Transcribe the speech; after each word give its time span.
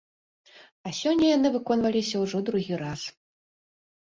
А 0.87 0.93
сёння 0.99 1.27
яны 1.37 1.47
выконваліся 1.57 2.15
ўжо 2.25 2.41
другі 2.49 2.73
раз! 2.83 3.01